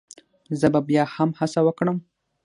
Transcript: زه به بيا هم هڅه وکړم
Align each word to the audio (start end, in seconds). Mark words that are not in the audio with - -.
زه 0.59 0.67
به 0.73 0.79
بيا 0.89 1.03
هم 1.15 1.29
هڅه 1.39 1.59
وکړم 1.63 1.97